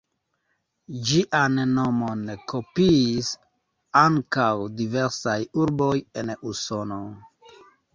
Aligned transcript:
Ĝian 1.09 1.59
nomon 1.73 2.25
kopiis 2.53 3.31
ankaŭ 4.07 4.51
diversaj 4.83 5.39
urboj 5.65 5.95
en 6.23 6.39
Usono. 6.55 7.05